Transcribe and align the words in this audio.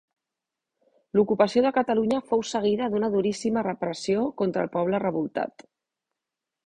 L'ocupació 1.17 1.61
de 1.65 1.71
Catalunya 1.75 2.21
fou 2.31 2.41
seguida 2.53 2.87
d'una 2.95 3.11
duríssima 3.17 3.65
repressió 3.71 4.25
contra 4.43 4.65
el 4.67 4.73
poble 4.79 5.03
revoltat. 5.05 5.67